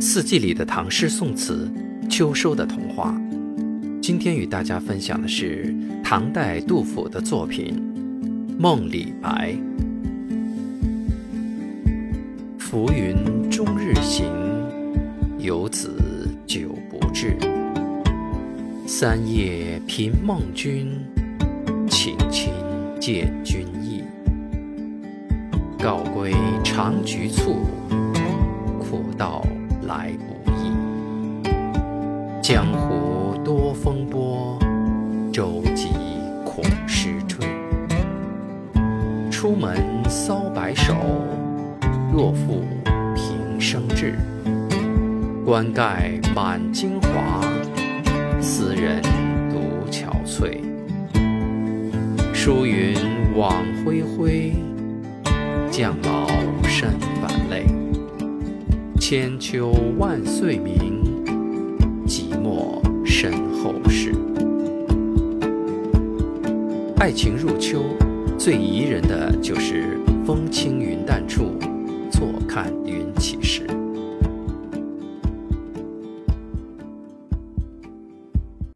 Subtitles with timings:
[0.00, 1.70] 四季里的唐诗宋词，
[2.10, 3.18] 秋收的童话。
[4.02, 7.74] 今天与大家分享的是唐代杜甫的作品
[8.60, 9.52] 《梦李白》。
[12.58, 14.26] 浮云终日行，
[15.38, 15.96] 游子
[16.46, 17.36] 久不至。
[18.86, 20.92] 三夜频梦君，
[21.88, 22.52] 寝寝
[23.00, 24.04] 见君意。
[25.78, 27.66] 告归长局促，
[29.16, 29.44] 道
[29.86, 30.72] 来不易。
[32.42, 34.58] 江湖多风波，
[35.32, 35.88] 舟楫
[36.44, 37.46] 恐失坠。
[39.30, 39.76] 出门
[40.08, 40.94] 搔白首。
[42.12, 42.62] 若负
[43.16, 44.14] 平生志，
[45.44, 47.40] 冠盖满京华，
[48.40, 49.02] 斯人
[49.50, 50.60] 独憔悴。
[52.32, 52.94] 疏云
[53.34, 53.52] 往
[53.84, 54.52] 恢恢，
[55.72, 56.28] 将老
[56.68, 56.88] 身
[57.20, 57.73] 反泪。
[59.06, 61.04] 千秋万岁名，
[62.06, 64.14] 寂寞身后事。
[66.96, 67.82] 爱情入秋，
[68.38, 71.58] 最宜人的就是风轻云淡处。
[72.10, 73.63] 坐看云起时。